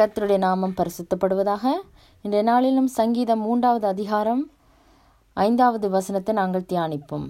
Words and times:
கர்த்தருடைய 0.00 0.38
நாமம் 0.44 0.74
பரிசுத்தப்படுவதாக. 0.80 1.64
இன்றைய 2.24 2.42
நாளிலும் 2.50 2.90
சங்கீதம் 2.98 3.42
மூன்றாவது 3.46 3.86
அதிகாரம் 3.94 4.42
ஐந்தாவது 5.36 5.86
வசனத்தை 5.96 6.32
நாங்கள் 6.38 6.68
தியானிப்போம். 6.70 7.26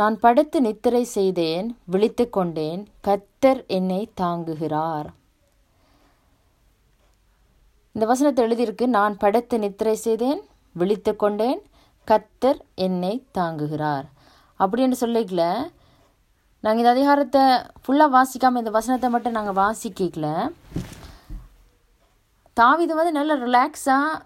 நான் 0.00 0.14
படுத்து 0.22 0.58
நித்திரை 0.66 1.02
செய்தேன் 1.16 1.66
விழித்து 1.94 2.24
கொண்டேன் 2.36 2.82
கர்த்தர் 3.06 3.60
என்னை 3.78 4.00
தாங்குகிறார். 4.20 5.08
இந்த 7.94 8.06
வசனத்தை 8.12 8.46
எழுதியிருக்கு 8.46 8.88
நான் 8.98 9.18
படுத்து 9.24 9.58
நித்திரை 9.64 9.96
செய்தேன் 10.06 10.40
விழித்து 10.82 11.14
கொண்டேன் 11.24 11.60
கர்த்தர் 12.08 12.60
என்னை 12.86 13.14
தாங்குகிறார். 13.40 14.06
அப்படின்னு 14.60 14.98
சொல்லிக்கல 15.04 15.44
நாங்கள் 16.64 16.82
இந்த 16.82 16.94
அதிகாரத்தை 16.96 17.44
ஃபுல்லாக 17.82 18.14
வாசிக்காமல் 18.16 18.62
இந்த 18.64 18.74
வசனத்தை 18.78 19.10
மட்டும் 19.16 19.38
நாங்கள் 19.38 19.60
வாசிக்கல. 19.62 20.26
தாவிது 22.56 22.94
வந்து 22.98 23.12
நல்ல 23.18 23.32
ரிலாக்ஸாக 23.44 24.18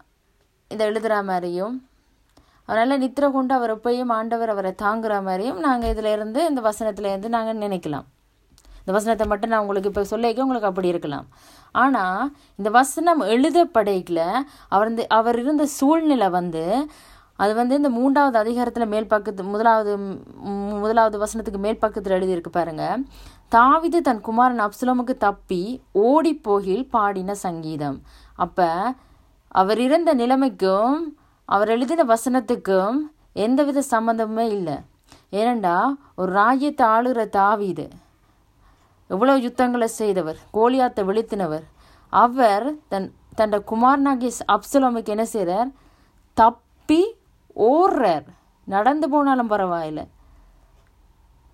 இதை 0.71 0.85
எழுதுகிற 0.89 1.17
மாதிரியும் 1.29 1.75
அவர் 2.69 2.81
நல்ல 2.83 2.95
நித்திரை 3.03 3.29
கொண்டு 3.35 3.53
அவர் 3.57 3.73
எப்பயும் 3.75 4.13
ஆண்டவர் 4.19 4.53
அவரை 4.53 4.73
தாங்குற 4.85 5.15
மாதிரியும் 5.27 5.59
நாங்கள் 5.67 5.93
இதில் 5.95 6.11
இருந்து 6.15 6.41
இந்த 6.51 6.61
வசனத்துலேருந்து 6.69 7.29
நாங்கள் 7.37 7.61
நினைக்கலாம். 7.65 8.07
இந்த 8.81 8.93
வசனத்தை 8.97 9.27
மட்டும் 9.33 9.53
நான் 9.53 9.63
உங்களுக்கு 9.65 9.91
இப்போ 9.93 10.05
சொல்லிக்க 10.13 10.45
உங்களுக்கு 10.47 10.71
அப்படி 10.71 10.93
இருக்கலாம். 10.95 11.27
ஆனால் 11.83 12.21
இந்த 12.59 12.71
வசனம் 12.79 13.23
எழுதப்படைக்கல 13.35 14.21
அவர் 14.75 14.91
இந்த 14.93 15.05
அவர் 15.19 15.39
இருந்த 15.45 15.65
சூழ்நிலை 15.79 16.29
வந்து 16.39 16.65
அது 17.39 17.53
வந்து 17.61 17.75
இந்த 17.81 17.91
மூன்றாவது 17.97 18.37
அதிகாரத்தில் 18.43 18.93
மேல் 18.93 19.13
பக்கத்து 19.15 19.43
முதலாவது 19.53 19.93
முதலாவது 20.83 21.17
வசனத்துக்கு 21.25 21.61
மேல் 21.67 21.83
பக்கத்தில் 21.85 22.17
எழுதியிருக்கு 22.19 22.53
பாருங்க. 22.53 22.85
தாவிது 23.57 23.99
தன் 24.09 24.23
குமாரன் 24.29 24.63
அப்சலோமுக்கு 24.67 25.15
தப்பி 25.27 25.63
ஓடி 26.07 26.33
போகில் 26.47 26.85
பாடின 26.95 27.37
சங்கீதம். 27.47 27.99
அப்போ 28.45 28.69
அவர் 29.61 29.81
இருந்த 29.87 30.11
நிலைமைக்கும் 30.23 30.97
அவர் 31.49 31.73
எழுதின 31.75 32.05
வசனத்துக்கும் 32.15 32.97
எந்தவித 33.45 33.83
சம்மந்தமுமே 33.93 34.47
இல்லை. 34.57 34.77
ஏனண்டா 35.39 35.77
ஒரு 36.21 36.31
ராஜ்யத்தை 36.41 36.85
ஆளுகிற 36.95 37.23
தாவிது 37.39 37.87
எவ்வளோ 39.11 39.35
யுத்தங்களை 39.45 39.89
செய்தவர் 40.01 40.39
கோலியாத்தை 40.57 41.03
வீழ்த்தினவர் 41.09 41.67
அவர் 42.13 42.67
தன் 42.93 43.07
தன் 43.39 43.55
குமாரனாகிய 43.71 44.31
அப்சலோமுக்கு 44.55 45.13
என்ன 45.15 45.25
செய்தார் 45.35 45.71
தப்பி 46.37 47.01
ஓடுறார் 47.57 48.27
நடந்து 48.69 49.09
போனாலும் 49.09 49.51
பரவாயில்ல. 49.53 50.01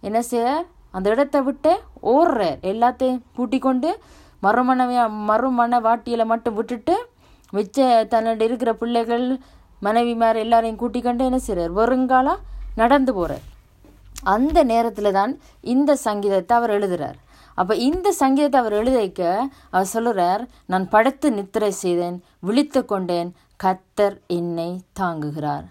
என்ன 0.03 0.23
செய்கிறார் 0.23 0.67
அந்த 0.97 1.07
இடத்த 1.11 1.37
விட்டு 1.43 1.73
ஓடுறார் 2.15 2.59
எல்லாத்தையும் 2.73 3.23
கூட்டிக் 3.37 3.63
கொண்டு 3.63 3.91
மறுமண 4.41 5.09
மறுமண 5.31 5.81
வாட்டியில் 5.81 6.31
மட்டும் 6.33 6.57
விட்டுட்டு 6.59 6.95
மிச்ச 7.53 8.07
தன்னோட 8.13 8.43
இருக்கிற 8.43 8.71
பிள்ளைகள் 8.75 9.27
மனைவிமார் 9.83 10.37
எல்லாரையும் 10.37 10.81
கூட்டிக்கொண்டு 10.83 11.25
என்ன 11.25 11.39
செய்கிறார் 11.39 11.73
வருங்காலம் 11.73 12.43
நடந்து 12.77 13.13
போகிறார் 13.13 13.47
அந்த 14.25 14.59
நேரத்தில் 14.65 15.17
தான் 15.19 15.33
இந்த 15.61 15.97
சங்கீதத்தை 16.07 16.57
அவர் 16.57 16.71
எழுதுகிறார் 16.71 17.19
அப்போ 17.59 17.75
இந்த 17.77 18.09
சங்கீதத்தை 18.13 18.61
அவர் 18.61 18.73
எழுதிக்க 18.73 19.23
அவர் 19.71 19.93
சொல்லுறார் 19.95 20.43
நான் 20.67 20.89
படுத்து 20.89 21.31
நித்திரை 21.31 21.71
செய்தேன் 21.71 22.19
விழித்து 22.41 22.85
கொண்டேன் 22.85 23.31
கத்தர் 23.65 24.17
என்னை 24.27 24.71
தாங்குகிறார். 25.01 25.67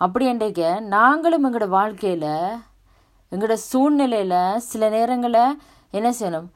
அப்படி 0.00 0.24
என்றைக்க 0.30 0.62
நாங்களும் 0.94 1.44
எங்களோட 1.46 1.68
வாழ்க்கையில் 1.76 2.32
எங்களோட 3.32 3.54
சூழ்நிலையில் 3.70 4.40
சில 4.70 4.88
நேரங்களில் 4.94 5.56
என்ன 5.98 6.08
செய்யணும்? 6.18 6.48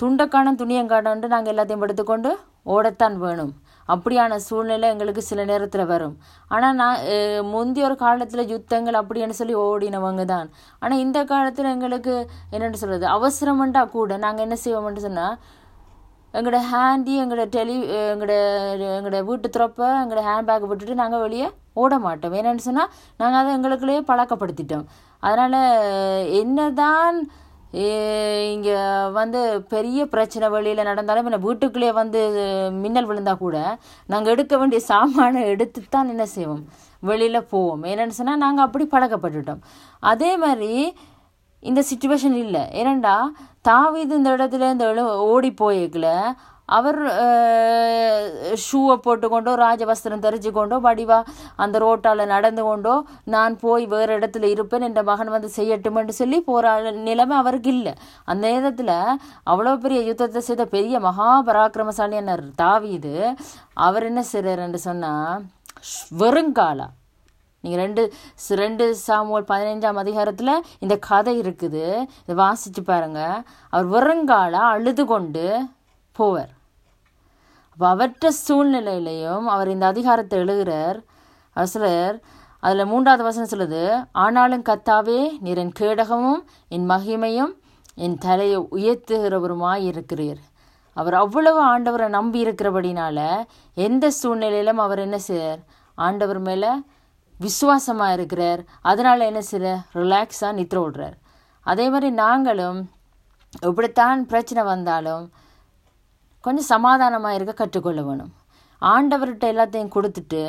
துண்டக்கானம் 0.00 0.58
துணியங்காடன்ட்டு 0.60 1.32
நாங்கள் 1.32 1.52
எல்லாத்தையும் 1.52 1.84
எடுத்துக்கொண்டு 1.86 2.30
ஓடத்தான் 2.74 3.16
வேணும். 3.24 3.52
அப்படியான 3.88 4.38
சூழ்நிலை 4.46 4.86
எங்களுக்கு 4.92 5.22
சில 5.30 5.40
நேரத்தில் 5.50 5.90
வரும். 5.92 6.14
ஆனால் 6.54 6.78
நான் 6.80 7.02
முந்தைய 7.52 7.86
ஒரு 7.88 7.96
காலத்தில் 8.04 8.50
யுத்தங்கள் 8.52 9.00
அப்படின்னு 9.00 9.38
சொல்லி 9.40 9.54
ஓடினவங்க 9.66 10.24
தான். 10.32 10.48
ஆனால் 10.82 11.02
இந்த 11.04 11.18
காலத்தில் 11.32 11.72
எங்களுக்கு 11.74 12.14
என்னென்னு 12.54 12.82
சொல்கிறது 12.82 13.06
அவசரமெண்டா 13.16 13.84
கூட 13.96 14.16
நாங்கள் 14.24 14.46
என்ன 14.46 14.58
செய்வோம்னு 14.64 15.06
சொன்னால் 15.08 15.36
எங்களோட 16.34 16.60
ஹேண்டி 16.72 17.14
எங்களோட 17.24 17.46
டெலி 17.56 17.76
எங்களோட 18.12 18.34
எங்களோட 18.96 19.20
வீட்டு 19.28 19.48
திறப்பை 19.56 19.88
எங்களோட 20.02 20.24
ஹேண்ட்பேக் 20.30 20.70
விட்டுட்டு 20.70 21.02
நாங்கள் 21.02 21.24
வெளியே 21.26 21.48
ஓட 21.82 21.94
மாட்டோம் 22.06 22.36
என்னன்னு 22.40 22.66
சொன்னால் 22.68 22.92
நாங்கள் 23.22 23.40
அதை 23.40 23.50
எங்களுக்குள்ளேயே 23.56 24.02
பழக்கப்படுத்திட்டோம். 24.10 24.86
அதனால் 25.26 25.60
என்னதான் 26.42 27.18
இங்கே 28.52 28.76
வந்து 29.18 29.40
பெரிய 29.72 30.00
பிரச்சனை 30.12 30.46
வெளியில் 30.54 30.88
நடந்தாலும் 30.88 31.26
என்ன 31.28 31.40
வீட்டுக்குள்ளேயே 31.46 31.94
வந்து 32.00 32.20
மின்னல் 32.82 33.08
விழுந்தால் 33.08 33.42
கூட 33.42 33.56
நாங்கள் 34.12 34.32
எடுக்க 34.34 34.54
வேண்டிய 34.60 34.80
சாமானை 34.90 35.42
எடுத்து 35.54 35.80
தான் 35.96 36.12
என்ன 36.14 36.24
செய்வோம்? 36.36 36.62
வெளியில் 37.10 37.48
போவோம். 37.52 37.82
என்னென்னு 37.92 38.18
சொன்னால் 38.18 38.42
நாங்கள் 38.44 38.66
அப்படி 38.66 38.84
பழக்கப்பட்டுட்டோம். 38.94 39.62
அதே 40.12 40.30
மாதிரி 40.44 40.72
இந்த 41.68 41.80
சுச்சுவேஷன் 41.90 42.36
இல்லை. 42.44 42.62
ஏனண்டா 42.80 43.16
தாவிது 43.68 44.14
இந்த 44.20 44.30
இடத்துல 44.36 44.70
இந்த 44.74 44.86
ஓடி 45.32 45.50
போயிருக்கல 45.60 46.08
அவர் 46.68 46.98
ஷூவை 48.62 48.94
போட்டுக்கொண்டோ 48.96 49.52
ராஜவஸ்திரம் 49.60 50.24
தெரிஞ்சு 50.24 50.50
கொண்டோ 50.50 50.76
வடிவா 50.80 51.18
அந்த 51.56 51.76
ரோட்டால் 51.78 52.22
நடந்து 52.26 52.62
கொண்டோ 52.64 52.94
நான் 53.26 53.54
போய் 53.56 53.84
வேறு 53.86 54.16
இடத்துல 54.18 54.50
இருப்பேன் 54.50 54.86
என் 54.88 54.98
மகன் 55.04 55.30
வந்து 55.30 55.50
செய்யட்டுமென்று 55.56 56.14
சொல்லி 56.18 56.40
போராட 56.40 56.92
நிலைமை 57.02 57.36
அவருக்கு 57.36 57.70
இல்லை 57.70 57.94
அந்த 58.24 58.44
நேரத்தில் 58.48 58.94
அவ்வளோ 59.44 59.74
பெரிய 59.76 60.00
யுத்தத்தை 60.02 60.42
செய்த 60.42 60.66
பெரிய 60.66 60.98
மகா 61.00 61.30
பராக்கிரமசாலியான 61.46 62.38
தாவீது 62.56 63.14
அவர் 63.80 64.06
என்ன 64.06 64.24
செய்கிறாருன்னு 64.32 64.80
சொன்னால் 64.82 65.44
வெறுங்காலா 66.18 66.88
நீங்கள் 67.64 67.82
ரெண்டு 67.82 68.02
ரெண்டு 68.56 68.84
சாமுவல் 68.98 69.48
பதினைஞ்சாம் 69.48 69.98
அதிகாரத்தில் 69.98 70.64
இந்த 70.78 70.94
கதை 71.08 71.34
இருக்குது 71.42 71.84
இதை 72.22 72.36
வாசித்து 72.36 72.82
பாருங்க 72.82 73.22
அவர் 73.72 73.88
வெறுங்கால 73.88 74.56
அழுது 74.68 75.04
கொண்டு 75.06 75.46
போவார் 76.16 76.52
அப்போ 77.78 77.88
அவற்ற 77.88 78.30
சூழ்நிலையிலையும் 78.48 79.44
அவர் 79.44 79.68
இந்த 79.68 79.86
அதிகாரத்தை 79.86 80.38
எழுகிறார் 80.38 81.04
அவர் 81.52 82.20
அதில் 82.60 82.86
மூன்றாவது 82.86 83.22
வசனம் 83.24 83.50
சொல்லுது 83.50 84.04
ஆனாலும் 84.12 84.62
கத்தாவே 84.62 85.28
நீர் 85.38 85.58
என் 85.58 85.72
கேடகமும் 85.78 86.44
என் 86.68 86.90
மகிமையும் 86.90 87.52
என் 87.94 88.18
தலையை 88.18 88.68
உயர்த்துகிறவருமாய் 88.70 89.84
இருக்கிறீர் 89.84 90.38
அவர் 90.92 91.14
அவ்வளவு 91.14 91.78
ஆண்டவரை 91.78 92.08
நம்பி 92.08 92.44
இருக்கிறபடினால 92.44 93.44
எந்த 93.74 94.10
சூழ்நிலையிலும் 94.10 94.78
அவர் 94.78 94.98
என்ன 94.98 95.18
செய்யார் 95.18 95.58
ஆண்டவர் 95.94 96.38
மேலே 96.38 96.82
விசுவாசமாக 97.40 98.12
இருக்கிறார். 98.12 98.64
அதனால் 98.80 99.20
என்ன 99.20 99.40
செய்கிறார் 99.40 99.80
ரிலாக்ஸாக 99.94 100.52
நித்திர 100.52 100.80
விடுறார் 100.80 101.14
அதே 101.60 101.88
மாதிரி 101.88 102.10
நாங்களும் 102.10 102.90
எப்படித்தான் 103.60 104.26
பிரச்சனை 104.26 104.62
வந்தாலும் 104.62 105.32
கொஞ்சம் 106.46 106.64
சமாதானமாக 106.64 107.34
இருக்க 107.34 107.52
கற்றுக்கொள்ள 107.52 108.02
வேணும் 108.02 108.32
ஆண்டவர்கிட்ட 108.80 109.44
எல்லாத்தையும் 109.52 109.94
கொடுத்துட்டு 109.94 110.42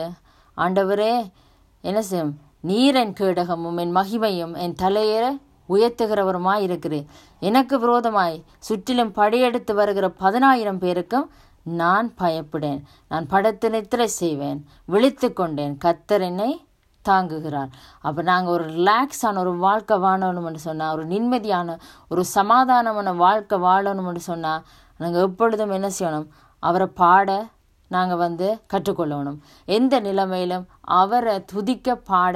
ஆண்டவரே 0.57 1.13
என்ன 1.81 2.01
செய்யும் 2.01 2.33
நீர் 2.61 2.95
என் 2.95 3.13
கேடகமும் 3.19 3.79
என் 3.79 3.95
மகிமையும் 3.95 4.53
என் 4.57 4.75
தலையேற 4.81 5.25
உயர்த்துகிறவருமாய் 5.69 6.65
இருக்கிறேன் 6.67 7.07
எனக்கு 7.39 7.79
விரோதமாய் 7.79 8.43
சுற்றிலும் 8.59 9.11
படையெடுத்து 9.11 9.73
வருகிற 9.73 10.09
பதினாயிரம் 10.09 10.77
பேருக்கும் 10.77 11.31
நான் 11.63 12.13
பயப்படேன். 12.17 12.81
நான் 13.09 13.25
படத்து 13.29 13.69
நித்திரை 13.69 14.07
செய்வேன். 14.07 14.59
விழித்து 14.85 15.33
கொண்டேன். 15.33 15.77
கத்தர் 15.85 16.23
என்னை 16.29 16.51
தாங்குகிறார் 17.09 17.71
அப்போ 18.07 18.21
நாங்கள் 18.29 18.53
ஒரு 18.55 18.65
ரிலாக்ஸான 18.77 19.39
ஒரு 19.43 19.53
வாழ்க்கை 19.65 19.97
வாழணும்னு 20.05 20.61
சொன்னால் 20.67 20.93
ஒரு 20.95 21.05
நிம்மதியான 21.13 21.77
ஒரு 22.13 22.23
சமாதானமான 22.37 23.15
வாழ்க்கை 23.25 23.59
வாழணும்னு 23.67 24.23
சொன்னால் 24.29 24.63
நாங்கள் 25.01 25.25
எப்பொழுதும் 25.27 25.75
என்ன 25.77 25.89
செய்யணும்? 25.99 26.27
அவரை 26.63 26.87
பாட 27.01 27.29
நாங்கள் 27.95 28.21
வந்து 28.23 28.47
கற்றுக்கொள்ளணும். 28.73 29.37
எந்த 29.77 29.95
நிலைமையிலும் 30.07 30.65
அவரை 31.01 31.35
துதிக்க 31.51 31.95
பாட 32.11 32.35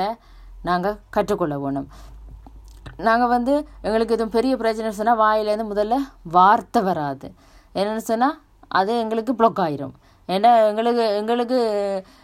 நாங்கள் 0.68 1.00
கற்றுக்கொள்ள 1.16 1.56
வேணும் 1.64 1.88
நாங்கள் 3.08 3.32
வந்து 3.34 3.54
எங்களுக்கு 3.86 4.16
எதுவும் 4.16 4.36
பெரிய 4.36 4.54
பிரச்சனை 4.62 4.90
சொன்னால் 4.98 5.22
வாயிலேருந்து 5.24 5.72
முதல்ல 5.72 5.96
வார்த்தை 6.36 6.82
வராது. 6.90 7.28
என்னென்னு 7.78 8.04
சொன்னால் 8.12 8.38
அது 8.80 8.92
எங்களுக்கு 9.04 9.34
ப்ளொக் 9.40 9.62
ஆயிரும். 9.66 9.96
ஏன்னா 10.28 10.68
எங்களுக்கு 10.68 11.16
எங்களுக்கு 11.16 11.60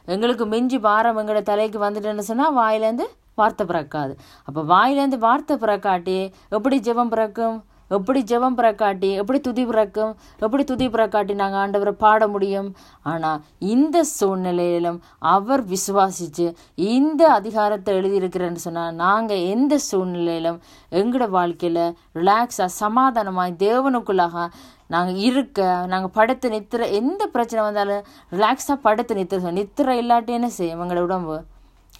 எங்களுக்கு 0.05 0.45
மிஞ்சி 0.45 0.79
பாரம் 0.79 1.17
எங்களோட 1.17 1.41
தலைக்கு 1.41 1.79
வந்துட்டேன்னு 1.79 2.29
சொன்னால் 2.31 2.57
வாயிலேருந்து 2.57 3.07
வார்த்தை 3.35 3.65
பிறக்காது. 3.67 4.17
அப்போ 4.44 4.61
வாயிலேருந்து 4.61 5.17
வார்த்தை 5.17 5.57
பிறக்காட்டி 5.57 6.31
எப்படி 6.49 6.79
ஜெபம் 6.79 7.09
பிறக்கும்? 7.09 7.63
எப்படி 7.89 8.19
ஜெபம் 8.22 8.57
பிறக்காட்டி 8.57 9.10
எப்படி 9.16 9.39
துதி 9.39 9.66
பிறக்கும் 9.66 10.13
எப்படி 10.39 10.63
துதி 10.63 10.88
பிறக்காட்டி 10.89 11.34
நாங்கள் 11.34 11.62
ஆண்டவரை 11.62 11.94
பாட 12.04 12.28
முடியும்? 12.28 12.69
ஆனால் 13.04 13.42
இந்த 13.60 14.04
சூழ்நிலையிலும் 14.04 15.00
அவர் 15.19 15.63
விசுவாசிச்சு 15.66 16.48
இந்த 16.75 17.31
அதிகாரத்தை 17.31 17.95
எழுதியிருக்கிறேன்னு 17.95 18.66
சொன்னால் 18.66 18.95
நாங்கள் 18.95 19.45
எந்த 19.54 19.78
சூழ்நிலையிலும் 19.89 20.60
எங்களோட 20.92 21.30
வாழ்க்கையில் 21.30 21.84
ரிலாக்ஸாக 22.16 22.72
சமாதானமாக 22.81 23.57
தேவனுக்குள்ளாக 23.66 24.48
நாங்கள் 24.88 25.16
இருக்க 25.16 25.62
நாங்கள் 25.92 26.16
படுத்து 26.18 26.50
நித்திர 26.50 26.92
எந்த 26.92 27.24
பிரச்சனை 27.28 27.63
வந்தாலும் 27.63 28.06
ரிலாக்ஸாக 28.31 28.78
படுத்து 28.81 29.16
நித்திர 29.16 29.51
நித்திர 29.51 29.95
இல்லாட்டி 30.01 30.34
என்ன 30.39 30.50
செய்யும்? 30.50 30.81
எங்களோட 30.81 31.07
உடம்பு 31.07 31.38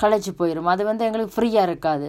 களைச்சி 0.04 0.34
போயிடும் 0.40 0.72
அது 0.76 0.84
வந்து 0.92 1.06
எங்களுக்கு 1.10 1.36
ஃப்ரீயாக 1.38 1.68
இருக்காது. 1.70 2.08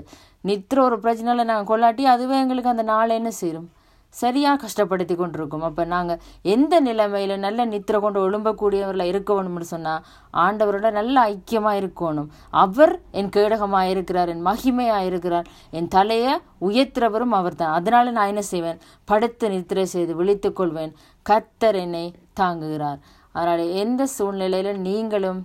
நித்திர 0.51 0.79
ஒரு 0.89 0.99
பிரச்சனையில் 1.05 1.51
நாங்கள் 1.51 1.71
கொள்ளாட்டி 1.73 2.05
அதுவே 2.15 2.39
எங்களுக்கு 2.45 2.75
அந்த 2.77 2.87
நாளை 2.95 3.15
என்ன 3.23 3.33
செய்யும் 3.41 3.69
சரியாக 4.15 4.59
கஷ்டப்படுத்தி 4.63 5.15
கொண்டிருக்கோம். 5.17 5.65
அப்போ 5.69 5.83
நாங்கள் 5.93 6.21
எந்த 6.53 6.75
நிலைமையில் 6.87 7.35
நல்ல 7.45 7.67
நித்திர 7.73 7.97
கொண்டு 8.05 8.19
ஒழும்பக்கூடியவரில் 8.27 9.11
இருக்கணும்னு 9.11 9.67
சொன்னால் 9.73 10.05
ஆண்டவரோட 10.45 10.91
நல்ல 10.99 11.25
ஐக்கியமாக 11.33 11.81
இருக்கணும் 11.81 12.31
அவர் 12.63 12.95
என் 13.21 13.31
கேடகமாக 13.37 13.91
இருக்கிறார் 13.95 14.33
என் 14.35 14.47
மகிமையாக 14.49 15.09
இருக்கிறார். 15.11 15.51
என் 15.79 15.91
தலையை 15.97 16.33
உயர்த்துறவரும் 16.69 17.37
அவர் 17.41 17.59
தான் 17.61 17.77
அதனால் 17.79 18.17
நான் 18.19 18.33
என்ன 18.33 18.45
செய்வேன்? 18.53 18.81
படுத்து 19.13 19.53
நித்திரை 19.55 19.87
செய்து 19.95 20.15
விழித்துக்கொள்வேன் 20.23 20.95
கத்தர் 21.27 21.79
என்னை 21.85 22.05
தாங்குகிறார். 22.43 22.99
அதனால் 23.37 23.65
எந்த 23.85 24.03
சூழ்நிலையில் 24.17 24.83
நீங்களும் 24.89 25.41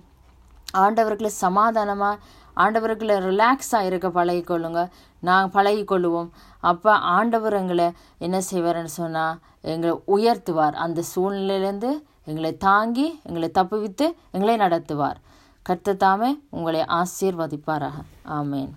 ஆண்டவர்களை 0.82 1.30
சமாதானமாக 1.44 2.18
ஆண்டவர்களை 2.56 3.14
ரிலாக்ஸாக 3.28 3.88
இருக்க 3.88 4.08
பழகிக்கொள்ளுங்க. 4.08 4.90
நான் 5.28 5.52
பழகிக்கொள்ளுவோம். 5.52 6.28
அப்போ 6.60 6.92
ஆண்டவர் 6.92 7.52
எங்களை 7.52 7.86
என்ன 8.18 8.40
செய்வார்னு 8.50 8.92
சொன்னால் 9.00 9.38
எங்களை 9.60 9.94
உயர்த்துவார். 10.16 10.76
அந்த 10.84 11.02
சூழ்நிலையிலேருந்து 11.14 11.92
எங்களை 12.24 12.56
தாங்கி 12.56 13.20
எங்களை 13.22 13.50
தப்புவித்து 13.54 14.06
எங்களை 14.30 14.56
நடத்துவார். 14.56 15.18
கர்த்தர் 15.62 15.96
தாமே 15.96 16.30
உங்களை 16.50 16.84
ஆசீர்வதிப்பாராக. 17.00 17.98
ஆமேன். 18.38 18.72